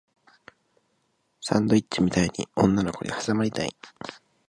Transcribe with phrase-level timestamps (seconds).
[1.41, 3.71] サンドイッチみたいに女の子に挟まれたい